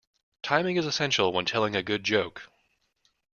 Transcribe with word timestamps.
Timing 0.41 0.77
is 0.77 0.87
essential 0.87 1.31
when 1.31 1.45
telling 1.45 1.75
a 1.75 1.83
good 1.83 2.03
joke. 2.03 2.49